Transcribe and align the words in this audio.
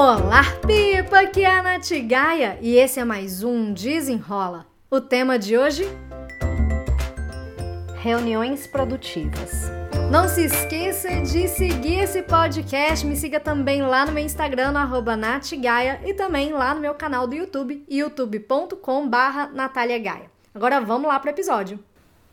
Olá, 0.00 0.44
Pipa! 0.64 1.22
Aqui 1.22 1.42
é 1.42 1.50
a 1.50 1.60
Nath 1.60 1.90
Gaia 2.06 2.56
e 2.60 2.76
esse 2.76 3.00
é 3.00 3.04
mais 3.04 3.42
um 3.42 3.72
Desenrola. 3.72 4.64
O 4.88 5.00
tema 5.00 5.36
de 5.36 5.58
hoje? 5.58 5.88
Reuniões 7.96 8.64
produtivas. 8.68 9.72
Não 10.08 10.28
se 10.28 10.44
esqueça 10.44 11.08
de 11.22 11.48
seguir 11.48 11.98
esse 11.98 12.22
podcast. 12.22 13.04
Me 13.04 13.16
siga 13.16 13.40
também 13.40 13.82
lá 13.82 14.06
no 14.06 14.12
meu 14.12 14.24
Instagram, 14.24 14.70
no 14.70 15.16
natgaia, 15.16 16.00
e 16.06 16.14
também 16.14 16.52
lá 16.52 16.72
no 16.76 16.80
meu 16.80 16.94
canal 16.94 17.26
do 17.26 17.34
YouTube, 17.34 17.84
youtube.com 17.90 19.08
barra 19.08 19.50
Agora 20.54 20.80
vamos 20.80 21.08
lá 21.08 21.18
pro 21.18 21.30
episódio. 21.30 21.76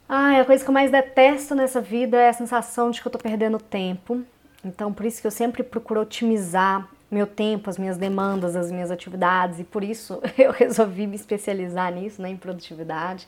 Ai, 0.08 0.40
a 0.40 0.46
coisa 0.46 0.64
que 0.64 0.70
eu 0.70 0.74
mais 0.74 0.92
detesto 0.92 1.56
nessa 1.56 1.82
vida 1.82 2.16
é 2.16 2.30
a 2.30 2.34
sensação 2.34 2.92
de 2.92 3.02
que 3.02 3.08
eu 3.08 3.12
tô 3.12 3.18
perdendo 3.18 3.58
tempo. 3.58 4.22
Então, 4.64 4.94
por 4.94 5.04
isso 5.04 5.20
que 5.20 5.26
eu 5.26 5.32
sempre 5.32 5.64
procuro 5.64 6.02
otimizar 6.02 6.88
meu 7.16 7.26
tempo, 7.26 7.70
as 7.70 7.78
minhas 7.78 7.98
demandas, 7.98 8.58
as 8.58 8.70
minhas 8.70 8.92
atividades, 8.92 9.58
e 9.60 9.64
por 9.64 9.84
isso 9.84 10.22
eu 10.38 10.52
resolvi 10.52 11.08
me 11.08 11.16
especializar 11.16 11.94
nisso, 11.94 12.22
né, 12.22 12.30
em 12.30 12.36
produtividade, 12.36 13.26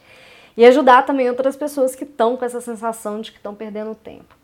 e 0.58 0.66
ajudar 0.66 1.04
também 1.04 1.30
outras 1.30 1.56
pessoas 1.56 1.96
que 1.96 2.04
estão 2.04 2.36
com 2.36 2.44
essa 2.44 2.60
sensação 2.60 3.22
de 3.22 3.32
que 3.32 3.38
estão 3.38 3.56
perdendo 3.56 3.96
tempo. 3.96 4.36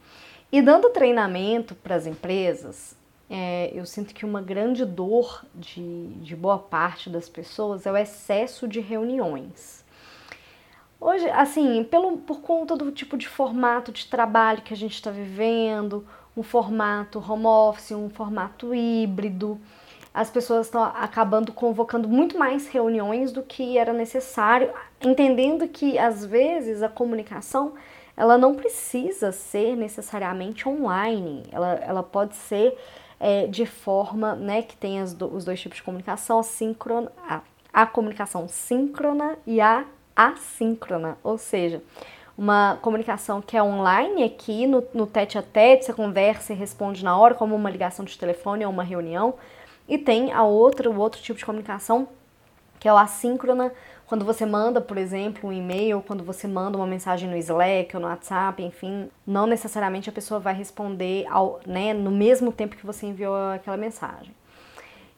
E 0.50 0.62
dando 0.62 0.90
treinamento 0.92 1.76
para 1.76 1.96
as 1.96 2.06
empresas, 2.06 2.96
é, 3.30 3.72
eu 3.74 3.86
sinto 3.86 4.14
que 4.14 4.26
uma 4.26 4.42
grande 4.42 4.86
dor 4.86 5.44
de, 5.54 6.08
de 6.22 6.36
boa 6.36 6.60
parte 6.60 7.10
das 7.10 7.28
pessoas 7.28 7.86
é 7.86 7.92
o 7.92 7.98
excesso 7.98 8.68
de 8.68 8.80
reuniões. 8.80 9.84
Hoje, 11.02 11.30
assim, 11.32 11.84
pelo, 11.84 12.18
por 12.20 12.40
conta 12.40 12.78
do 12.78 12.92
tipo 12.92 13.18
de 13.18 13.28
formato 13.28 13.92
de 13.92 14.08
trabalho 14.08 14.62
que 14.62 14.74
a 14.74 14.78
gente 14.78 14.94
está 14.94 15.12
vivendo, 15.12 16.06
um 16.36 16.44
formato 16.44 17.20
home 17.20 17.46
office, 17.46 17.92
um 17.92 18.10
formato 18.10 18.74
híbrido. 18.74 19.60
As 20.14 20.30
pessoas 20.30 20.68
estão 20.68 20.84
acabando 20.84 21.52
convocando 21.52 22.08
muito 22.08 22.38
mais 22.38 22.68
reuniões 22.68 23.32
do 23.32 23.42
que 23.42 23.78
era 23.78 23.94
necessário, 23.94 24.72
entendendo 25.02 25.68
que 25.68 25.98
às 25.98 26.24
vezes 26.24 26.84
a 26.84 26.90
comunicação 26.90 27.74
ela 28.16 28.38
não 28.38 28.54
precisa 28.54 29.32
ser 29.32 29.76
necessariamente 29.76 30.70
online, 30.70 31.44
ela, 31.52 31.74
ela 31.76 32.04
pode 32.04 32.36
ser 32.36 32.78
é, 33.20 33.48
de 33.48 33.66
forma 33.66 34.36
né, 34.36 34.62
que 34.62 34.76
tem 34.76 35.04
do, 35.16 35.34
os 35.34 35.46
dois 35.46 35.60
tipos 35.60 35.78
de 35.78 35.84
comunicação, 35.84 36.40
a, 36.40 36.44
síncrona, 36.44 37.12
a, 37.28 37.42
a 37.72 37.86
comunicação 37.86 38.48
síncrona 38.48 39.38
e 39.48 39.60
a 39.60 39.86
assíncrona, 40.16 41.18
ou 41.24 41.38
seja, 41.38 41.82
uma 42.38 42.78
comunicação 42.82 43.42
que 43.42 43.56
é 43.56 43.62
online 43.64 44.24
aqui 44.24 44.66
no, 44.66 44.84
no 44.94 45.06
tete 45.06 45.38
a 45.38 45.42
tete, 45.42 45.86
você 45.86 45.94
conversa 45.94 46.54
e 46.54 46.56
responde 46.56 47.04
na 47.04 47.18
hora, 47.18 47.36
como 47.36 47.56
uma 47.56 47.70
ligação 47.70 48.04
de 48.04 48.18
telefone 48.18 48.66
ou 48.66 48.72
uma 48.72 48.84
reunião. 48.84 49.36
E 49.88 49.98
tem 49.98 50.32
a 50.32 50.44
outra, 50.44 50.90
o 50.90 50.98
outro 50.98 51.22
tipo 51.22 51.38
de 51.38 51.46
comunicação, 51.46 52.08
que 52.80 52.88
é 52.88 52.94
o 52.94 52.98
assíncrona, 52.98 53.72
quando 54.06 54.26
você 54.26 54.46
manda, 54.46 54.82
por 54.82 54.98
exemplo, 54.98 55.50
um 55.50 55.54
e-mail, 55.54 56.04
quando 56.06 56.24
você 56.24 56.48
manda 56.48 56.78
uma 56.78 56.86
mensagem 56.86 57.30
no 57.30 57.38
Slack 57.38 57.96
ou 57.96 58.02
no 58.02 58.08
WhatsApp, 58.08 58.62
enfim, 58.62 59.10
não 59.26 59.48
necessariamente 59.48 60.10
a 60.10 60.14
pessoa 60.14 60.40
vai 60.40 60.54
responder 60.54 61.26
ao, 61.30 61.60
né, 61.66 61.94
no 61.94 62.12
mesmo 62.12 62.52
tempo 62.52 62.76
que 62.76 62.86
você 62.86 63.06
enviou 63.08 63.36
aquela 63.52 63.78
mensagem. 63.78 64.34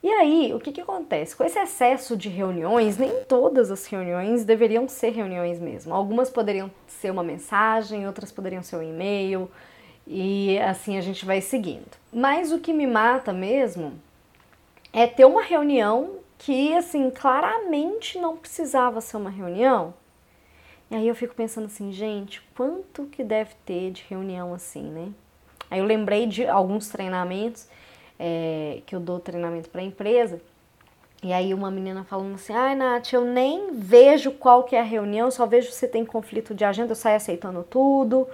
E 0.05 0.09
aí, 0.11 0.53
o 0.53 0.59
que, 0.59 0.71
que 0.71 0.81
acontece? 0.81 1.35
Com 1.35 1.43
esse 1.43 1.57
excesso 1.57 2.15
de 2.15 2.29
reuniões, 2.29 2.95
nem 2.95 3.23
todas 3.23 3.71
as 3.71 3.87
reuniões 3.87 4.45
deveriam 4.45 4.87
ser 4.87 5.09
reuniões 5.09 5.59
mesmo. 5.59 5.95
Algumas 5.95 6.29
poderiam 6.29 6.69
ser 6.87 7.09
uma 7.09 7.23
mensagem, 7.23 8.05
outras 8.05 8.31
poderiam 8.31 8.61
ser 8.61 8.75
um 8.75 8.83
e-mail, 8.83 9.49
e 10.05 10.59
assim 10.59 10.95
a 10.95 11.01
gente 11.01 11.25
vai 11.25 11.41
seguindo. 11.41 11.89
Mas 12.13 12.51
o 12.51 12.59
que 12.59 12.71
me 12.71 12.85
mata 12.85 13.33
mesmo 13.33 13.99
é 14.93 15.07
ter 15.07 15.25
uma 15.25 15.41
reunião 15.41 16.19
que, 16.37 16.71
assim, 16.75 17.09
claramente 17.09 18.19
não 18.19 18.37
precisava 18.37 19.01
ser 19.01 19.17
uma 19.17 19.31
reunião. 19.31 19.91
E 20.91 20.97
aí 20.97 21.07
eu 21.07 21.15
fico 21.15 21.33
pensando 21.33 21.65
assim, 21.65 21.91
gente, 21.91 22.43
quanto 22.55 23.07
que 23.07 23.23
deve 23.23 23.55
ter 23.65 23.89
de 23.89 24.05
reunião 24.07 24.53
assim, 24.53 24.83
né? 24.83 25.09
Aí 25.67 25.79
eu 25.79 25.85
lembrei 25.85 26.27
de 26.27 26.45
alguns 26.45 26.89
treinamentos 26.89 27.67
é, 28.19 28.81
que 28.85 28.95
eu 28.95 28.99
dou 28.99 29.19
treinamento 29.19 29.69
para 29.69 29.81
empresa. 29.81 30.41
E 31.23 31.33
aí 31.33 31.53
uma 31.53 31.71
menina 31.71 32.03
falando 32.03 32.35
assim, 32.35 32.53
ai 32.53 32.75
Nath, 32.75 33.13
eu 33.13 33.25
nem 33.25 33.71
vejo 33.73 34.31
qual 34.31 34.63
que 34.63 34.75
é 34.75 34.79
a 34.79 34.83
reunião, 34.83 35.31
só 35.31 35.45
vejo 35.45 35.71
se 35.71 35.87
tem 35.87 36.05
conflito 36.05 36.53
de 36.53 36.63
agenda, 36.63 36.91
eu 36.91 36.95
saio 36.95 37.17
aceitando 37.17 37.63
tudo. 37.63 38.27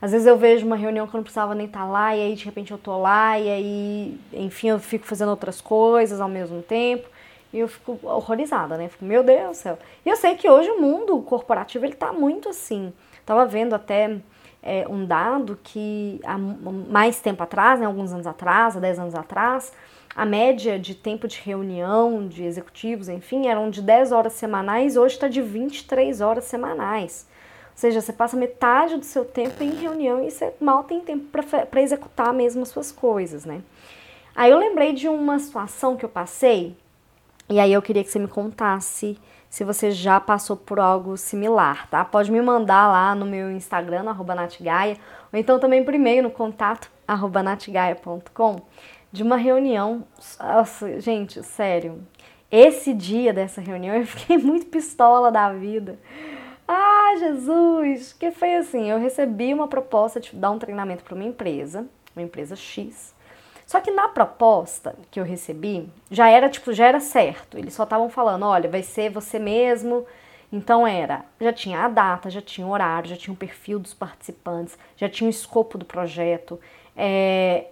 Às 0.00 0.12
vezes 0.12 0.26
eu 0.26 0.36
vejo 0.36 0.66
uma 0.66 0.76
reunião 0.76 1.06
que 1.06 1.14
eu 1.14 1.18
não 1.18 1.24
precisava 1.24 1.54
nem 1.54 1.66
estar 1.66 1.80
tá 1.80 1.86
lá, 1.86 2.14
e 2.14 2.20
aí 2.20 2.34
de 2.34 2.44
repente 2.44 2.70
eu 2.70 2.78
tô 2.78 2.98
lá, 2.98 3.38
e 3.38 3.48
aí, 3.48 4.20
enfim, 4.32 4.68
eu 4.68 4.78
fico 4.78 5.06
fazendo 5.06 5.30
outras 5.30 5.60
coisas 5.60 6.20
ao 6.20 6.28
mesmo 6.28 6.62
tempo. 6.62 7.08
E 7.52 7.58
eu 7.60 7.68
fico 7.68 7.98
horrorizada, 8.02 8.76
né? 8.76 8.88
Fico, 8.88 9.04
meu 9.04 9.22
Deus 9.22 9.48
do 9.48 9.54
céu. 9.54 9.78
E 10.04 10.08
eu 10.08 10.16
sei 10.16 10.34
que 10.34 10.48
hoje 10.48 10.70
o 10.70 10.80
mundo 10.80 11.20
corporativo, 11.22 11.84
ele 11.86 11.94
tá 11.94 12.12
muito 12.12 12.48
assim. 12.48 12.92
Tava 13.24 13.46
vendo 13.46 13.74
até 13.74 14.18
é, 14.62 14.86
um 14.88 15.04
dado 15.04 15.58
que 15.62 16.20
há 16.24 16.36
mais 16.36 17.20
tempo 17.20 17.42
atrás, 17.42 17.80
né, 17.80 17.86
alguns 17.86 18.12
anos 18.12 18.26
atrás, 18.26 18.76
há 18.76 18.80
10 18.80 18.98
anos 18.98 19.14
atrás, 19.14 19.72
a 20.14 20.24
média 20.24 20.78
de 20.78 20.94
tempo 20.94 21.28
de 21.28 21.38
reunião 21.40 22.26
de 22.26 22.42
executivos, 22.42 23.08
enfim, 23.08 23.46
eram 23.48 23.68
de 23.68 23.82
10 23.82 24.12
horas 24.12 24.32
semanais, 24.32 24.96
hoje 24.96 25.14
está 25.14 25.28
de 25.28 25.42
23 25.42 26.20
horas 26.20 26.44
semanais. 26.44 27.26
Ou 27.70 27.76
seja, 27.76 28.00
você 28.00 28.12
passa 28.12 28.36
metade 28.36 28.96
do 28.96 29.04
seu 29.04 29.24
tempo 29.24 29.62
em 29.62 29.74
reunião 29.74 30.24
e 30.24 30.30
você 30.30 30.54
mal 30.58 30.84
tem 30.84 31.00
tempo 31.00 31.26
para 31.30 31.82
executar 31.82 32.32
mesmo 32.32 32.62
as 32.62 32.70
suas 32.70 32.90
coisas, 32.90 33.44
né? 33.44 33.60
Aí 34.34 34.50
eu 34.50 34.58
lembrei 34.58 34.94
de 34.94 35.06
uma 35.06 35.38
situação 35.38 35.96
que 35.96 36.04
eu 36.04 36.08
passei, 36.08 36.74
e 37.48 37.60
aí 37.60 37.72
eu 37.72 37.82
queria 37.82 38.02
que 38.02 38.10
você 38.10 38.18
me 38.18 38.28
contasse 38.28 39.18
se 39.48 39.64
você 39.64 39.90
já 39.90 40.20
passou 40.20 40.56
por 40.56 40.78
algo 40.78 41.16
similar, 41.16 41.88
tá? 41.88 42.04
Pode 42.04 42.30
me 42.30 42.40
mandar 42.40 42.88
lá 42.88 43.14
no 43.14 43.24
meu 43.24 43.50
Instagram, 43.50 44.02
no 44.02 44.24
natgaia, 44.34 44.96
ou 45.32 45.38
então 45.38 45.58
também 45.58 45.84
por 45.84 45.94
e-mail 45.94 46.22
no 46.22 46.30
contato, 46.30 46.90
arroba 47.06 47.42
natgaia.com, 47.42 48.60
de 49.10 49.22
uma 49.22 49.36
reunião. 49.36 50.04
Nossa, 50.38 51.00
gente, 51.00 51.42
sério, 51.42 52.06
esse 52.50 52.92
dia 52.92 53.32
dessa 53.32 53.60
reunião 53.60 53.96
eu 53.96 54.06
fiquei 54.06 54.36
muito 54.38 54.66
pistola 54.66 55.32
da 55.32 55.52
vida. 55.52 55.98
Ah, 56.68 57.14
Jesus! 57.18 58.12
Que 58.12 58.30
foi 58.30 58.56
assim, 58.56 58.90
eu 58.90 58.98
recebi 58.98 59.54
uma 59.54 59.68
proposta 59.68 60.20
de 60.20 60.34
dar 60.34 60.50
um 60.50 60.58
treinamento 60.58 61.04
para 61.04 61.14
uma 61.14 61.24
empresa, 61.24 61.86
uma 62.14 62.22
empresa 62.22 62.56
X, 62.56 63.14
só 63.66 63.80
que 63.80 63.90
na 63.90 64.06
proposta 64.08 64.94
que 65.10 65.18
eu 65.18 65.24
recebi, 65.24 65.92
já 66.08 66.28
era 66.28 66.48
tipo, 66.48 66.72
já 66.72 66.86
era 66.86 67.00
certo. 67.00 67.58
Eles 67.58 67.74
só 67.74 67.82
estavam 67.82 68.08
falando, 68.08 68.46
olha, 68.46 68.70
vai 68.70 68.82
ser 68.82 69.10
você 69.10 69.40
mesmo. 69.40 70.06
Então 70.52 70.86
era, 70.86 71.24
já 71.40 71.52
tinha 71.52 71.80
a 71.80 71.88
data, 71.88 72.30
já 72.30 72.40
tinha 72.40 72.64
o 72.64 72.70
horário, 72.70 73.10
já 73.10 73.16
tinha 73.16 73.34
o 73.34 73.36
perfil 73.36 73.80
dos 73.80 73.92
participantes, 73.92 74.78
já 74.96 75.08
tinha 75.08 75.26
o 75.26 75.30
escopo 75.30 75.76
do 75.76 75.84
projeto. 75.84 76.60
É, 76.96 77.66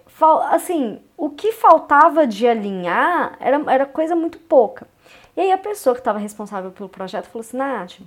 assim, 0.51 1.01
o 1.15 1.29
que 1.29 1.53
faltava 1.53 2.27
de 2.27 2.45
alinhar 2.45 3.37
era, 3.39 3.63
era 3.71 3.85
coisa 3.85 4.15
muito 4.15 4.37
pouca. 4.37 4.85
E 5.37 5.41
aí 5.41 5.51
a 5.53 5.57
pessoa 5.57 5.95
que 5.95 6.01
estava 6.01 6.19
responsável 6.19 6.71
pelo 6.71 6.89
projeto 6.89 7.27
falou 7.27 7.39
assim, 7.39 7.55
Nath, 7.55 7.99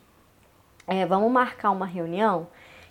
é, 0.86 1.06
vamos 1.06 1.32
marcar 1.32 1.70
uma 1.70 1.86
reunião 1.86 2.48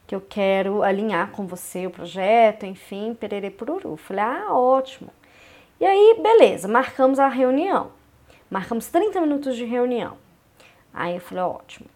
que 0.08 0.16
eu 0.16 0.22
quero 0.22 0.82
alinhar 0.82 1.32
com 1.32 1.46
você 1.46 1.86
o 1.86 1.92
projeto, 1.92 2.66
enfim, 2.66 3.14
perere 3.14 3.50
pururu. 3.50 3.98
Falei, 3.98 4.24
ah, 4.24 4.54
ótimo. 4.54 5.10
E 5.82 5.86
aí, 5.86 6.18
beleza, 6.24 6.66
marcamos 6.68 7.20
a 7.20 7.28
reunião. 7.28 7.92
Marcamos 8.50 8.88
30 8.88 9.20
minutos 9.20 9.58
de 9.58 9.66
reunião. 9.66 10.18
Aí 10.94 11.16
eu 11.16 11.20
falei, 11.20 11.44
ótimo. 11.44 11.90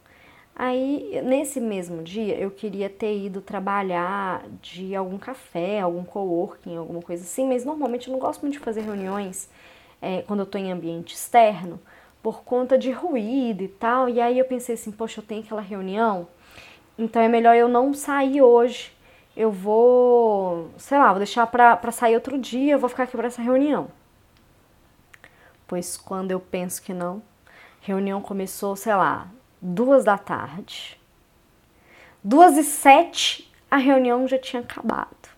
Aí, 0.54 1.22
nesse 1.24 1.62
mesmo 1.62 2.04
dia, 2.04 2.36
eu 2.38 2.52
queria 2.52 2.90
ter 2.90 3.18
ido 3.18 3.42
trabalhar 3.42 4.44
de 4.62 4.94
algum 4.94 5.18
café, 5.18 5.80
algum 5.80 6.04
coworking, 6.04 6.76
alguma 6.76 7.02
coisa 7.02 7.24
assim, 7.24 7.48
mas 7.48 7.64
normalmente 7.64 8.10
eu 8.10 8.12
não 8.12 8.19
gosto 8.19 8.42
muito 8.42 8.54
de 8.54 8.60
fazer 8.60 8.81
reuniões 8.81 9.50
é, 10.02 10.22
quando 10.24 10.42
eu 10.42 10.44
estou 10.44 10.60
em 10.60 10.72
ambiente 10.72 11.16
externo, 11.16 11.80
por 12.22 12.44
conta 12.44 12.78
de 12.78 12.92
ruído 12.92 13.64
e 13.64 13.69
tal. 13.69 14.10
E 14.10 14.19
aí 14.19 14.38
eu 14.38 14.46
pensei 14.46 14.75
assim, 14.75 14.92
poxa, 14.92 15.22
eu 15.22 15.25
tenho 15.25 15.42
aquela 15.42 15.62
reunião 15.62 16.28
então 17.03 17.21
é 17.21 17.27
melhor 17.27 17.56
eu 17.56 17.68
não 17.68 17.94
sair 17.94 18.42
hoje. 18.42 18.92
Eu 19.36 19.51
vou, 19.51 20.69
sei 20.77 20.98
lá, 20.98 21.09
vou 21.09 21.18
deixar 21.18 21.48
pra, 21.48 21.75
pra 21.77 21.92
sair 21.92 22.15
outro 22.15 22.38
dia, 22.38 22.74
eu 22.74 22.80
vou 22.80 22.89
ficar 22.89 23.03
aqui 23.03 23.15
para 23.18 23.27
essa 23.27 23.42
reunião. 23.42 23.89
Pois 25.68 25.98
quando 25.98 26.31
eu 26.31 26.39
penso 26.39 26.81
que 26.81 26.94
não, 26.94 27.21
reunião 27.80 28.21
começou, 28.21 28.75
sei 28.75 28.94
lá, 28.94 29.27
duas 29.62 30.03
da 30.03 30.18
tarde. 30.18 31.00
Duas 32.24 32.57
e 32.57 32.63
sete, 32.63 33.51
a 33.69 33.77
reunião 33.77 34.27
já 34.27 34.38
tinha 34.38 34.62
acabado. 34.62 35.30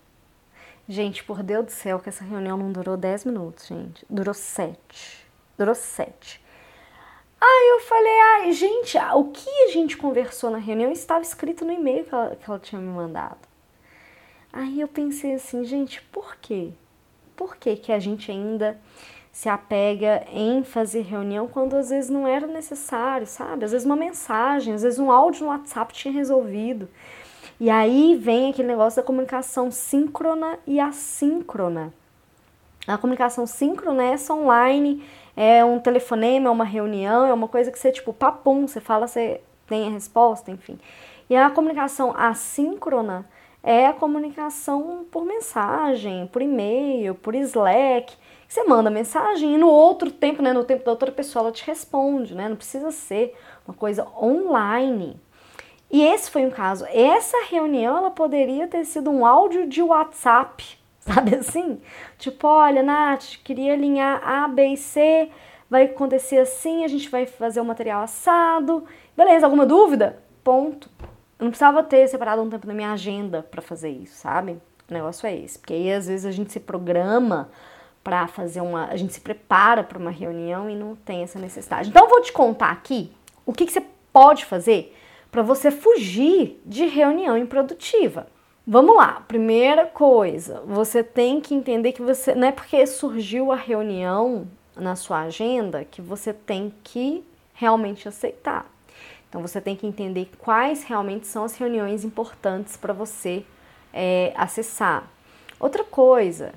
Gente, 0.89 1.24
por 1.24 1.42
Deus 1.42 1.66
do 1.66 1.71
céu, 1.71 2.00
que 2.00 2.09
essa 2.09 2.25
reunião 2.25 2.57
não 2.57 2.71
durou 2.71 2.98
dez 2.98 3.24
minutos, 3.24 3.68
gente. 3.68 4.06
Durou 4.09 4.33
sete. 4.33 5.25
Durou 5.57 5.75
sete. 5.75 6.43
Eu 7.74 7.80
falei, 7.80 8.20
ai, 8.36 8.52
gente, 8.52 9.00
o 9.00 9.25
que 9.25 9.50
a 9.64 9.68
gente 9.70 9.98
conversou 9.98 10.52
na 10.52 10.60
reunião 10.60 10.92
estava 10.92 11.24
escrito 11.24 11.66
no 11.66 11.72
e-mail 11.72 12.06
que 12.06 12.14
ela, 12.14 12.36
que 12.36 12.48
ela 12.48 12.60
tinha 12.60 12.80
me 12.80 12.88
mandado. 12.88 13.40
Aí 14.54 14.80
eu 14.80 14.88
pensei 14.88 15.34
assim, 15.34 15.66
gente, 15.66 16.00
por 16.04 16.36
quê? 16.36 16.70
Por 17.36 17.58
que, 17.58 17.75
que 17.75 17.92
a 17.92 17.98
gente 17.98 18.30
ainda 18.30 18.80
se 19.31 19.50
apega 19.50 20.24
em 20.31 20.64
fazer 20.64 21.02
reunião 21.02 21.48
quando 21.48 21.75
às 21.75 21.90
vezes 21.90 22.12
não 22.12 22.28
era 22.28 22.46
necessário, 22.46 23.25
sabe? 23.25 23.66
Às 23.66 23.72
vezes 23.72 23.88
uma 23.88 23.96
mensagem, 23.96 24.76
às 24.76 24.84
vezes 24.84 25.00
um 25.00 25.12
áudio 25.12 25.46
no 25.46 25.50
WhatsApp 25.50 25.92
tinha 25.96 26.14
resolvido. 26.14 26.88
E 27.60 27.72
aí 27.72 28.16
vem 28.16 28.52
aquele 28.52 28.68
negócio 28.68 29.02
da 29.02 29.06
comunicação 29.06 29.72
síncrona 29.72 30.60
e 30.68 30.80
assíncrona. 30.80 31.92
A 32.88 32.97
comunicação 32.97 33.47
síncrona 33.47 34.03
é 34.03 34.13
essa 34.13 34.33
online, 34.33 35.03
é 35.38 35.63
um 35.63 35.80
telefonema, 35.80 36.50
é 36.50 36.51
uma 36.51 36.65
reunião, 36.65 37.25
é 37.25 37.33
uma 37.33 37.47
coisa 37.47 37.71
que 37.71 37.80
você, 37.80 37.91
tipo, 37.91 38.12
papum, 38.12 38.68
você 38.68 38.81
fala, 38.81 39.07
você 39.07 39.41
tem 39.68 39.88
a 39.88 39.91
resposta, 39.91 40.51
enfim. 40.51 40.77
E 41.30 41.35
a 41.35 41.50
comunicação 41.50 42.13
assíncrona 42.15 43.25
é 43.63 43.88
a 43.88 43.94
comunicação 43.94 45.06
por 45.09 45.24
mensagem, 45.25 46.27
por 46.27 46.41
e-mail, 46.41 47.15
por 47.15 47.33
Slack. 47.33 48.13
Você 48.47 48.63
manda 48.65 48.89
mensagem 48.89 49.56
e 49.56 49.57
no 49.57 49.69
outro 49.69 50.12
tempo, 50.12 50.41
né, 50.41 50.51
no 50.51 50.65
tempo 50.65 50.83
da 50.83 50.91
outra 50.91 51.12
pessoa, 51.12 51.44
ela 51.44 51.51
te 51.51 51.65
responde, 51.65 52.35
né? 52.35 52.50
Não 52.50 52.57
precisa 52.57 52.91
ser 52.91 53.33
uma 53.65 53.74
coisa 53.74 54.06
online. 54.21 55.18
E 55.89 56.03
esse 56.03 56.30
foi 56.30 56.45
um 56.45 56.51
caso. 56.51 56.85
Essa 56.89 57.45
reunião 57.50 57.97
ela 57.97 58.12
poderia 58.12 58.68
ter 58.68 58.83
sido 58.83 59.09
um 59.09 59.25
áudio 59.25 59.68
de 59.68 59.81
WhatsApp, 59.81 60.77
sabe 61.14 61.36
assim? 61.36 61.82
Tipo, 62.18 62.48
olha, 62.48 62.82
Nath, 62.82 63.38
queria 63.44 63.74
alinhar 63.74 64.22
A, 64.26 64.48
B 64.48 64.68
e 64.68 64.78
C, 64.78 65.30
vai 65.70 65.84
acontecer 65.84 66.40
assim, 66.40 66.86
a 66.86 66.88
gente 66.88 67.10
vai 67.10 67.26
fazer 67.26 67.60
o 67.60 67.66
material 67.66 68.04
assado. 68.04 68.86
Beleza, 69.16 69.46
alguma 69.46 69.66
dúvida? 69.66 70.20
Ponto. 70.44 70.90
Eu 71.38 71.46
não 71.46 71.50
precisava 71.50 71.84
ter 71.84 72.08
separado 72.08 72.42
um 72.42 72.50
tempo 72.50 72.66
na 72.66 72.74
minha 72.74 72.94
agenda 72.94 73.44
para 73.44 73.62
fazer 73.62 73.90
isso, 73.90 74.16
sabe? 74.16 74.54
O 74.90 74.94
negócio 74.94 75.28
é 75.28 75.36
esse. 75.36 75.60
Porque 75.60 75.74
aí 75.74 75.92
às 75.92 76.08
vezes 76.08 76.26
a 76.26 76.32
gente 76.32 76.54
se 76.54 76.60
programa 76.60 77.50
para 78.02 78.28
fazer 78.28 78.62
uma. 78.62 78.86
A 78.86 78.96
gente 78.96 79.14
se 79.14 79.20
prepara 79.20 79.84
para 79.84 79.98
uma 79.98 80.12
reunião 80.12 80.70
e 80.70 80.76
não 80.76 80.96
tem 80.96 81.24
essa 81.24 81.40
necessidade. 81.40 81.90
Então, 81.90 82.04
eu 82.04 82.10
vou 82.10 82.22
te 82.22 82.32
contar 82.32 82.72
aqui 82.72 83.12
o 83.46 83.52
que, 83.52 83.66
que 83.66 83.72
você 83.72 83.84
pode 84.12 84.46
fazer 84.46 84.96
para 85.32 85.42
você 85.42 85.72
fugir 85.72 86.62
de 86.66 86.86
reunião 86.86 87.38
improdutiva. 87.38 88.28
Vamos 88.65 88.95
lá, 88.95 89.21
primeira 89.27 89.86
coisa, 89.86 90.62
você 90.65 91.04
tem 91.04 91.42
que 91.42 91.54
entender 91.54 91.92
que 91.92 92.01
você 92.01 92.33
não 92.33 92.48
é 92.48 92.51
porque 92.54 92.88
surgiu 92.88 93.51
a 93.51 93.57
reunião 93.57 94.48
na 94.74 94.95
sua 94.95 95.24
agenda 95.24 95.83
que 95.83 96.01
você 96.01 96.31
tem 96.31 96.74
que 96.81 97.25
realmente 97.54 98.07
aceitar. 98.07 98.65
Então 99.27 99.42
você 99.42 99.60
tem 99.60 99.75
que 99.75 99.86
entender 99.86 100.30
quais 100.39 100.81
realmente 100.86 101.27
são 101.27 101.44
as 101.44 101.57
reuniões 101.57 102.06
importantes 102.06 102.77
para 102.77 102.94
você 102.94 103.44
é, 103.92 104.31
acessar. 104.33 105.12
Outra 105.59 105.83
coisa, 105.83 106.54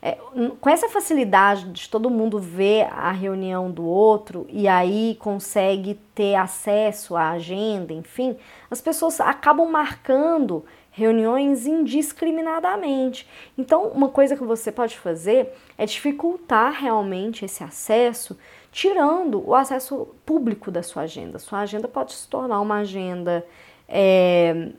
é, 0.00 0.16
com 0.60 0.70
essa 0.70 0.88
facilidade 0.88 1.72
de 1.72 1.88
todo 1.88 2.08
mundo 2.08 2.38
ver 2.38 2.86
a 2.92 3.10
reunião 3.10 3.68
do 3.68 3.84
outro 3.84 4.46
e 4.48 4.68
aí 4.68 5.16
consegue 5.18 5.94
ter 6.14 6.36
acesso 6.36 7.16
à 7.16 7.30
agenda, 7.30 7.92
enfim, 7.92 8.36
as 8.70 8.80
pessoas 8.80 9.20
acabam 9.20 9.68
marcando 9.68 10.64
reuniões 10.98 11.64
indiscriminadamente. 11.64 13.28
Então, 13.56 13.88
uma 13.88 14.08
coisa 14.08 14.36
que 14.36 14.42
você 14.42 14.72
pode 14.72 14.98
fazer 14.98 15.54
é 15.78 15.86
dificultar 15.86 16.72
realmente 16.72 17.44
esse 17.44 17.62
acesso, 17.62 18.36
tirando 18.72 19.48
o 19.48 19.54
acesso 19.54 20.08
público 20.26 20.72
da 20.72 20.82
sua 20.82 21.02
agenda. 21.02 21.38
Sua 21.38 21.60
agenda 21.60 21.86
pode 21.86 22.12
se 22.12 22.26
tornar 22.26 22.60
uma 22.60 22.78
agenda 22.78 23.46
é, 23.88 24.70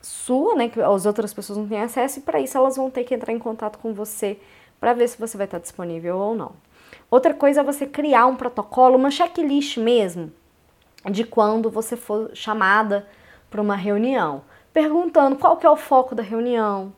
sua, 0.00 0.54
né, 0.54 0.70
que 0.70 0.80
as 0.80 1.04
outras 1.04 1.34
pessoas 1.34 1.58
não 1.58 1.68
têm 1.68 1.82
acesso, 1.82 2.18
e 2.18 2.22
para 2.22 2.40
isso 2.40 2.56
elas 2.56 2.76
vão 2.76 2.90
ter 2.90 3.04
que 3.04 3.14
entrar 3.14 3.32
em 3.34 3.38
contato 3.38 3.78
com 3.78 3.92
você 3.92 4.38
para 4.80 4.94
ver 4.94 5.06
se 5.06 5.18
você 5.18 5.36
vai 5.36 5.44
estar 5.44 5.58
disponível 5.58 6.16
ou 6.16 6.34
não. 6.34 6.52
Outra 7.10 7.34
coisa 7.34 7.60
é 7.60 7.64
você 7.64 7.86
criar 7.86 8.24
um 8.26 8.36
protocolo, 8.36 8.96
uma 8.96 9.10
checklist 9.10 9.76
mesmo, 9.76 10.32
de 11.10 11.24
quando 11.24 11.70
você 11.70 11.94
for 11.94 12.30
chamada 12.32 13.06
para 13.50 13.60
uma 13.60 13.76
reunião, 13.76 14.42
perguntando 14.78 15.34
qual 15.34 15.56
que 15.56 15.66
é 15.66 15.70
o 15.70 15.74
foco 15.74 16.14
da 16.14 16.22
reunião, 16.22 16.92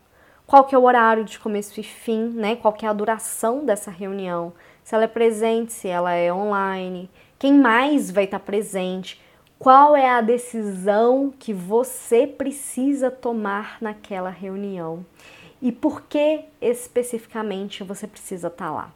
qual 0.47 0.65
que 0.65 0.75
é 0.75 0.79
o 0.79 0.83
horário 0.83 1.25
de 1.25 1.39
começo 1.39 1.81
e 1.81 1.83
fim, 1.83 2.29
né? 2.29 2.55
Qual 2.55 2.75
que 2.75 2.85
é 2.85 2.89
a 2.91 2.93
duração 2.93 3.65
dessa 3.65 3.91
reunião, 3.91 4.53
se 4.85 4.95
ela 4.95 5.05
é 5.05 5.09
presente, 5.09 5.73
se 5.73 5.89
ela 5.89 6.13
é 6.13 6.31
online, 6.31 7.11
quem 7.39 7.55
mais 7.55 8.11
vai 8.11 8.25
estar 8.25 8.39
presente, 8.41 9.19
qual 9.59 9.97
é 9.97 10.11
a 10.11 10.21
decisão 10.21 11.33
que 11.39 11.55
você 11.55 12.27
precisa 12.27 13.11
tomar 13.11 13.79
naquela 13.81 14.29
reunião 14.29 15.03
e 15.63 15.73
por 15.73 16.03
que 16.03 16.45
especificamente 16.61 17.83
você 17.83 18.07
precisa 18.07 18.49
estar 18.49 18.71
lá. 18.71 18.93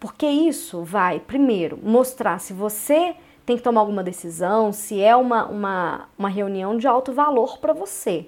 Porque 0.00 0.26
isso 0.26 0.82
vai, 0.82 1.20
primeiro, 1.20 1.78
mostrar 1.80 2.40
se 2.40 2.52
você 2.52 3.14
tem 3.48 3.56
que 3.56 3.62
tomar 3.62 3.80
alguma 3.80 4.02
decisão, 4.02 4.74
se 4.74 5.00
é 5.00 5.16
uma, 5.16 5.46
uma, 5.46 6.08
uma 6.18 6.28
reunião 6.28 6.76
de 6.76 6.86
alto 6.86 7.14
valor 7.14 7.56
para 7.56 7.72
você. 7.72 8.26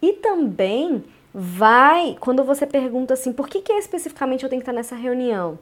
E 0.00 0.14
também 0.14 1.04
vai, 1.32 2.16
quando 2.18 2.42
você 2.42 2.66
pergunta 2.66 3.12
assim, 3.12 3.34
por 3.34 3.46
que, 3.46 3.60
que 3.60 3.70
especificamente 3.74 4.42
eu 4.42 4.48
tenho 4.48 4.60
que 4.60 4.62
estar 4.62 4.72
nessa 4.72 4.96
reunião? 4.96 5.58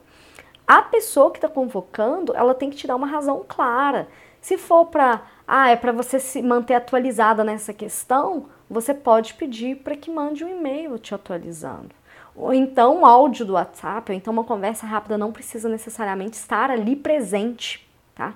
A 0.65 0.81
pessoa 0.81 1.29
que 1.29 1.39
está 1.39 1.49
convocando, 1.49 2.33
ela 2.33 2.55
tem 2.55 2.69
que 2.69 2.77
te 2.77 2.87
dar 2.87 2.95
uma 2.95 3.05
razão 3.05 3.43
clara. 3.45 4.07
Se 4.39 4.57
for 4.57 4.85
para, 4.85 5.23
ah, 5.45 5.69
é 5.69 5.75
para 5.75 5.91
você 5.91 6.17
se 6.17 6.41
manter 6.41 6.75
atualizada 6.75 7.43
nessa 7.43 7.73
questão, 7.73 8.45
você 8.69 8.93
pode 8.93 9.33
pedir 9.33 9.75
para 9.75 9.97
que 9.97 10.09
mande 10.09 10.45
um 10.45 10.47
e-mail 10.47 10.97
te 10.97 11.13
atualizando. 11.13 11.89
Ou 12.33 12.53
então 12.53 12.99
um 12.99 13.05
áudio 13.05 13.45
do 13.45 13.53
WhatsApp, 13.53 14.09
ou 14.09 14.17
então 14.17 14.31
uma 14.31 14.45
conversa 14.45 14.87
rápida 14.87 15.17
não 15.17 15.33
precisa 15.33 15.67
necessariamente 15.67 16.37
estar 16.37 16.71
ali 16.71 16.95
presente, 16.95 17.85
tá? 18.15 18.33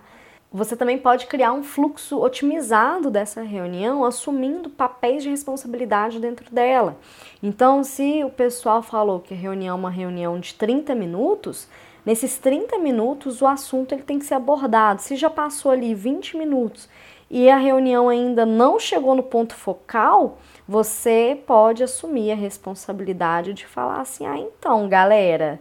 Você 0.54 0.76
também 0.76 1.00
pode 1.00 1.26
criar 1.26 1.52
um 1.52 1.64
fluxo 1.64 2.22
otimizado 2.22 3.10
dessa 3.10 3.42
reunião, 3.42 4.06
assumindo 4.06 4.70
papéis 4.70 5.24
de 5.24 5.30
responsabilidade 5.30 6.20
dentro 6.20 6.54
dela. 6.54 6.96
Então, 7.42 7.84
se 7.84 8.24
o 8.24 8.30
pessoal 8.30 8.84
falou 8.84 9.20
que 9.20 9.34
a 9.34 9.38
reunião 9.38 9.76
é 9.76 9.80
uma 9.80 9.90
reunião 9.90 10.40
de 10.40 10.54
30 10.54 10.94
minutos, 10.94 11.68
nesses 12.06 12.38
30 12.38 12.78
minutos 12.78 13.42
o 13.42 13.48
assunto 13.48 13.96
ele 13.96 14.04
tem 14.04 14.20
que 14.20 14.26
ser 14.26 14.36
abordado. 14.36 15.02
Se 15.02 15.16
já 15.16 15.28
passou 15.28 15.72
ali 15.72 15.96
20 15.96 16.38
minutos 16.38 16.88
e 17.32 17.50
a 17.50 17.58
reunião 17.58 18.08
ainda 18.08 18.46
não 18.46 18.80
chegou 18.80 19.16
no 19.16 19.24
ponto 19.24 19.56
focal, 19.56 20.38
você 20.68 21.36
pode 21.48 21.82
assumir 21.82 22.32
a 22.32 22.36
responsabilidade 22.36 23.54
de 23.54 23.66
falar 23.66 24.02
assim: 24.02 24.28
ah, 24.28 24.38
então, 24.38 24.88
galera, 24.88 25.60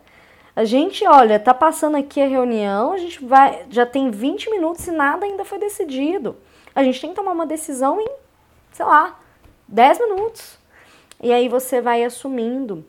a 0.55 0.65
gente, 0.65 1.07
olha, 1.07 1.41
tá 1.41 1.55
passando 1.55 1.97
aqui 1.97 2.21
a 2.21 2.27
reunião, 2.27 2.93
a 2.93 2.99
gente 2.99 3.25
vai, 3.25 3.65
já 3.71 3.87
tem 3.87 4.11
20 4.11 4.51
minutos 4.51 4.87
e 4.87 4.91
nada 4.91 5.25
ainda 5.25 5.45
foi 5.45 5.59
decidido. 5.59 6.37
A 6.75 6.85
gente 6.85 7.01
tem 7.01 7.11
que 7.11 7.17
tomar 7.17 7.33
uma 7.33 7.47
decisão 7.47 8.01
em, 8.01 8.09
sei 8.71 8.85
lá, 8.85 9.19
10 9.67 9.99
minutos. 10.01 10.59
E 11.23 11.33
aí 11.33 11.49
você 11.49 11.81
vai 11.81 12.05
assumindo 12.05 12.85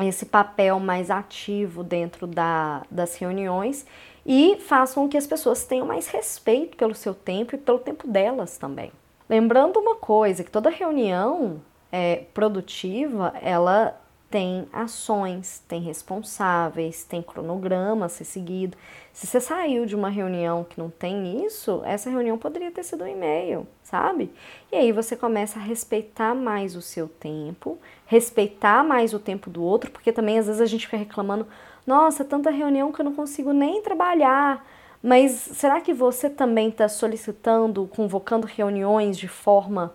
esse 0.00 0.26
papel 0.26 0.80
mais 0.80 1.10
ativo 1.10 1.84
dentro 1.84 2.26
da, 2.26 2.82
das 2.90 3.14
reuniões 3.16 3.86
e 4.26 4.56
façam 4.66 5.08
que 5.08 5.16
as 5.16 5.26
pessoas 5.26 5.64
tenham 5.64 5.86
mais 5.86 6.08
respeito 6.08 6.76
pelo 6.76 6.94
seu 6.94 7.14
tempo 7.14 7.54
e 7.54 7.58
pelo 7.58 7.78
tempo 7.78 8.08
delas 8.08 8.58
também. 8.58 8.90
Lembrando 9.28 9.78
uma 9.78 9.94
coisa, 9.94 10.42
que 10.42 10.50
toda 10.50 10.70
reunião 10.70 11.60
é, 11.92 12.24
produtiva, 12.34 13.32
ela 13.40 14.00
tem 14.34 14.66
ações, 14.72 15.62
tem 15.68 15.80
responsáveis, 15.80 17.04
tem 17.04 17.22
cronograma 17.22 18.06
a 18.06 18.08
ser 18.08 18.24
seguido. 18.24 18.76
Se 19.12 19.28
você 19.28 19.40
saiu 19.40 19.86
de 19.86 19.94
uma 19.94 20.08
reunião 20.08 20.64
que 20.64 20.76
não 20.76 20.90
tem 20.90 21.46
isso, 21.46 21.80
essa 21.84 22.10
reunião 22.10 22.36
poderia 22.36 22.72
ter 22.72 22.82
sido 22.82 23.04
um 23.04 23.06
e-mail, 23.06 23.64
sabe? 23.84 24.32
E 24.72 24.76
aí 24.76 24.90
você 24.90 25.14
começa 25.14 25.60
a 25.60 25.62
respeitar 25.62 26.34
mais 26.34 26.74
o 26.74 26.82
seu 26.82 27.06
tempo, 27.06 27.78
respeitar 28.06 28.82
mais 28.82 29.14
o 29.14 29.20
tempo 29.20 29.48
do 29.48 29.62
outro, 29.62 29.92
porque 29.92 30.10
também 30.10 30.36
às 30.36 30.46
vezes 30.46 30.60
a 30.60 30.66
gente 30.66 30.86
fica 30.86 30.96
reclamando, 30.96 31.46
nossa, 31.86 32.24
tanta 32.24 32.50
reunião 32.50 32.90
que 32.90 33.00
eu 33.00 33.04
não 33.04 33.14
consigo 33.14 33.52
nem 33.52 33.82
trabalhar. 33.82 34.66
Mas 35.00 35.30
será 35.30 35.80
que 35.80 35.94
você 35.94 36.28
também 36.28 36.70
está 36.70 36.88
solicitando, 36.88 37.86
convocando 37.86 38.48
reuniões 38.48 39.16
de 39.16 39.28
forma 39.28 39.94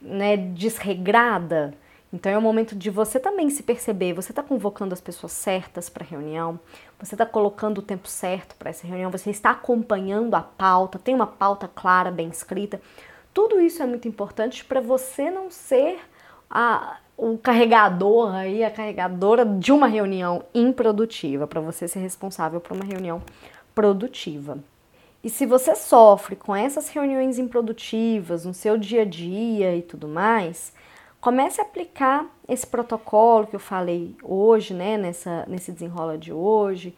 né, 0.00 0.36
desregrada? 0.36 1.74
Então 2.12 2.30
é 2.30 2.36
o 2.36 2.42
momento 2.42 2.76
de 2.76 2.90
você 2.90 3.18
também 3.18 3.48
se 3.48 3.62
perceber. 3.62 4.12
Você 4.12 4.32
está 4.32 4.42
convocando 4.42 4.92
as 4.92 5.00
pessoas 5.00 5.32
certas 5.32 5.88
para 5.88 6.04
a 6.04 6.06
reunião, 6.06 6.60
você 7.00 7.14
está 7.14 7.24
colocando 7.24 7.78
o 7.78 7.82
tempo 7.82 8.06
certo 8.06 8.54
para 8.56 8.70
essa 8.70 8.86
reunião, 8.86 9.10
você 9.10 9.30
está 9.30 9.50
acompanhando 9.50 10.34
a 10.34 10.42
pauta, 10.42 10.98
tem 10.98 11.14
uma 11.14 11.26
pauta 11.26 11.66
clara, 11.66 12.10
bem 12.10 12.28
escrita. 12.28 12.80
Tudo 13.32 13.58
isso 13.60 13.82
é 13.82 13.86
muito 13.86 14.06
importante 14.06 14.62
para 14.64 14.80
você 14.80 15.30
não 15.30 15.50
ser 15.50 16.00
a, 16.50 16.98
o 17.16 17.38
carregador 17.38 18.34
aí, 18.34 18.62
a 18.62 18.70
carregadora 18.70 19.46
de 19.46 19.72
uma 19.72 19.86
reunião 19.86 20.44
improdutiva, 20.54 21.46
para 21.46 21.62
você 21.62 21.88
ser 21.88 22.00
responsável 22.00 22.60
por 22.60 22.76
uma 22.76 22.84
reunião 22.84 23.22
produtiva. 23.74 24.58
E 25.24 25.30
se 25.30 25.46
você 25.46 25.74
sofre 25.74 26.36
com 26.36 26.54
essas 26.54 26.88
reuniões 26.88 27.38
improdutivas 27.38 28.44
no 28.44 28.52
seu 28.52 28.76
dia 28.76 29.02
a 29.02 29.04
dia 29.04 29.74
e 29.74 29.80
tudo 29.80 30.08
mais, 30.08 30.74
comece 31.22 31.60
a 31.60 31.64
aplicar 31.64 32.26
esse 32.48 32.66
protocolo 32.66 33.46
que 33.46 33.54
eu 33.54 33.60
falei 33.60 34.16
hoje, 34.24 34.74
né, 34.74 34.98
nessa, 34.98 35.46
nesse 35.46 35.70
desenrola 35.70 36.18
de 36.18 36.32
hoje. 36.32 36.94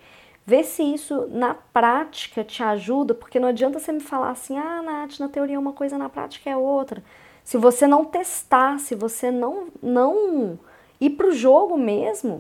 Vê 0.47 0.65
se 0.65 0.83
isso 0.83 1.29
na 1.31 1.55
prática 1.55 2.43
te 2.43 2.63
ajuda, 2.63 3.15
porque 3.15 3.39
não 3.39 3.49
adianta 3.49 3.79
você 3.79 3.93
me 3.93 4.01
falar 4.01 4.31
assim, 4.31 4.57
ah, 4.57 4.81
Nath, 4.83 5.19
na 5.21 5.29
teoria 5.29 5.57
é 5.57 5.59
uma 5.59 5.75
coisa, 5.75 5.99
na 5.99 6.09
prática 6.09 6.49
é 6.49 6.57
outra. 6.57 7.05
Se 7.45 7.59
você 7.59 7.87
não 7.87 8.03
testar, 8.03 8.81
se 8.81 8.95
você 8.95 9.31
não, 9.31 9.69
não 9.83 10.59
ir 10.99 11.11
para 11.11 11.27
o 11.27 11.33
jogo 11.33 11.77
mesmo, 11.77 12.39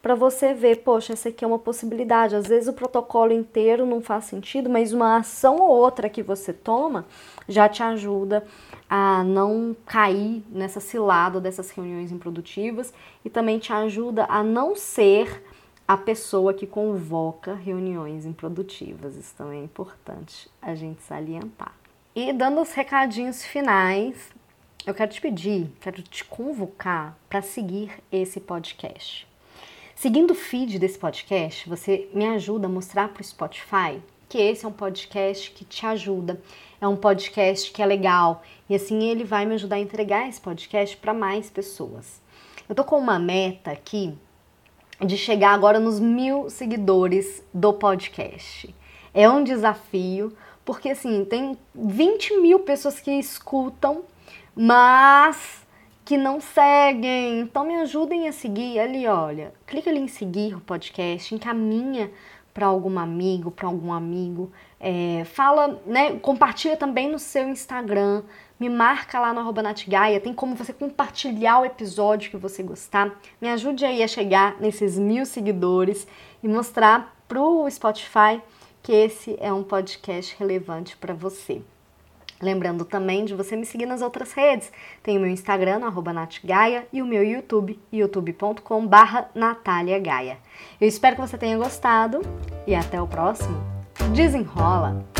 para 0.00 0.14
você 0.14 0.54
ver, 0.54 0.76
poxa, 0.76 1.12
essa 1.12 1.28
aqui 1.28 1.44
é 1.44 1.48
uma 1.48 1.58
possibilidade. 1.58 2.34
Às 2.34 2.46
vezes 2.46 2.68
o 2.68 2.72
protocolo 2.72 3.32
inteiro 3.32 3.84
não 3.84 4.00
faz 4.00 4.24
sentido, 4.24 4.70
mas 4.70 4.92
uma 4.92 5.18
ação 5.18 5.56
ou 5.56 5.68
outra 5.68 6.08
que 6.08 6.22
você 6.22 6.52
toma 6.52 7.04
já 7.46 7.68
te 7.68 7.82
ajuda 7.82 8.42
a 8.88 9.24
não 9.24 9.76
cair 9.84 10.42
nessa 10.48 10.80
cilada 10.80 11.40
dessas 11.40 11.70
reuniões 11.70 12.12
improdutivas 12.12 12.92
e 13.24 13.30
também 13.30 13.58
te 13.58 13.72
ajuda 13.72 14.26
a 14.28 14.42
não 14.42 14.76
ser 14.76 15.42
a 15.86 15.96
pessoa 15.96 16.52
que 16.52 16.66
convoca 16.66 17.54
reuniões 17.54 18.26
improdutivas. 18.26 19.16
Isso 19.16 19.34
também 19.36 19.60
é 19.60 19.64
importante 19.64 20.48
a 20.60 20.74
gente 20.74 21.02
salientar. 21.02 21.72
E 22.14 22.32
dando 22.32 22.60
os 22.60 22.72
recadinhos 22.72 23.44
finais, 23.44 24.30
eu 24.86 24.94
quero 24.94 25.12
te 25.12 25.20
pedir, 25.20 25.70
quero 25.80 26.02
te 26.02 26.24
convocar 26.24 27.16
para 27.28 27.42
seguir 27.42 27.92
esse 28.10 28.40
podcast. 28.40 29.26
Seguindo 29.94 30.32
o 30.32 30.34
feed 30.34 30.78
desse 30.78 30.98
podcast, 30.98 31.68
você 31.68 32.08
me 32.12 32.26
ajuda 32.26 32.66
a 32.66 32.70
mostrar 32.70 33.08
para 33.08 33.20
o 33.20 33.24
Spotify 33.24 34.00
que 34.28 34.38
esse 34.38 34.64
é 34.64 34.68
um 34.68 34.72
podcast 34.72 35.50
que 35.50 35.64
te 35.64 35.86
ajuda, 35.86 36.40
é 36.80 36.86
um 36.86 36.96
podcast 36.96 37.70
que 37.70 37.82
é 37.82 37.86
legal 37.86 38.42
e 38.68 38.74
assim 38.74 39.04
ele 39.04 39.24
vai 39.24 39.46
me 39.46 39.54
ajudar 39.54 39.76
a 39.76 39.80
entregar 39.80 40.28
esse 40.28 40.40
podcast 40.40 40.96
para 40.96 41.14
mais 41.14 41.48
pessoas. 41.50 42.20
Eu 42.68 42.74
tô 42.74 42.82
com 42.82 42.98
uma 42.98 43.18
meta 43.18 43.70
aqui 43.70 44.16
de 45.04 45.16
chegar 45.16 45.52
agora 45.52 45.78
nos 45.78 46.00
mil 46.00 46.48
seguidores 46.50 47.42
do 47.52 47.72
podcast. 47.72 48.74
É 49.14 49.28
um 49.28 49.44
desafio, 49.44 50.36
porque 50.64 50.90
assim, 50.90 51.24
tem 51.24 51.56
20 51.74 52.40
mil 52.40 52.60
pessoas 52.60 52.98
que 52.98 53.10
escutam, 53.12 54.02
mas 54.54 55.64
que 56.04 56.16
não 56.16 56.40
seguem. 56.40 57.40
Então 57.40 57.66
me 57.66 57.76
ajudem 57.76 58.28
a 58.28 58.32
seguir 58.32 58.78
ali, 58.78 59.06
olha. 59.06 59.52
Clica 59.66 59.90
ali 59.90 60.00
em 60.00 60.08
seguir 60.08 60.54
o 60.54 60.60
podcast, 60.60 61.34
encaminha 61.34 62.10
para 62.56 62.64
algum 62.64 62.98
amigo, 62.98 63.50
para 63.50 63.68
algum 63.68 63.92
amigo. 63.92 64.50
É, 64.80 65.24
fala, 65.26 65.78
né? 65.84 66.16
Compartilha 66.20 66.74
também 66.74 67.10
no 67.10 67.18
seu 67.18 67.46
Instagram 67.46 68.22
me 68.58 68.70
marca 68.70 69.20
lá 69.20 69.34
no 69.34 69.40
arroba 69.40 69.62
tem 70.22 70.32
como 70.32 70.56
você 70.56 70.72
compartilhar 70.72 71.60
o 71.60 71.64
episódio 71.66 72.30
que 72.30 72.38
você 72.38 72.62
gostar. 72.62 73.14
Me 73.38 73.50
ajude 73.50 73.84
aí 73.84 74.02
a 74.02 74.08
chegar 74.08 74.58
nesses 74.58 74.98
mil 74.98 75.26
seguidores 75.26 76.06
e 76.42 76.48
mostrar 76.48 77.14
pro 77.28 77.68
Spotify 77.70 78.40
que 78.82 78.92
esse 78.92 79.36
é 79.40 79.52
um 79.52 79.62
podcast 79.62 80.34
relevante 80.38 80.96
para 80.96 81.12
você. 81.12 81.60
Lembrando 82.40 82.84
também 82.84 83.24
de 83.24 83.34
você 83.34 83.56
me 83.56 83.64
seguir 83.64 83.86
nas 83.86 84.02
outras 84.02 84.32
redes. 84.32 84.70
Tem 85.02 85.16
o 85.16 85.20
meu 85.20 85.30
Instagram, 85.30 85.84
arroba 85.84 86.12
natgaia, 86.12 86.86
e 86.92 87.00
o 87.00 87.06
meu 87.06 87.24
YouTube, 87.24 87.78
youtube.com 87.92 88.86
barra 88.86 89.30
Eu 90.80 90.86
espero 90.88 91.16
que 91.16 91.22
você 91.22 91.38
tenha 91.38 91.56
gostado 91.56 92.20
e 92.66 92.74
até 92.74 93.00
o 93.00 93.06
próximo. 93.06 93.56
Desenrola! 94.14 95.15